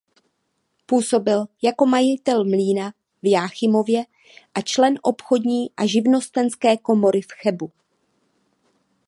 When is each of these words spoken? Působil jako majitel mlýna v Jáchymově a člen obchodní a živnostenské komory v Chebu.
Působil 0.85 1.45
jako 1.61 1.85
majitel 1.85 2.43
mlýna 2.45 2.93
v 3.21 3.31
Jáchymově 3.31 4.03
a 4.53 4.61
člen 4.61 4.95
obchodní 5.01 5.71
a 5.77 5.85
živnostenské 5.85 6.77
komory 6.77 7.21
v 7.21 7.31
Chebu. 7.31 7.71